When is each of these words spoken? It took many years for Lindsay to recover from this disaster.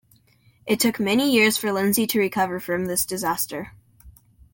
It 0.65 0.79
took 0.79 0.99
many 0.99 1.31
years 1.31 1.57
for 1.57 1.71
Lindsay 1.71 2.07
to 2.07 2.17
recover 2.17 2.59
from 2.59 2.85
this 2.85 3.05
disaster. 3.05 3.73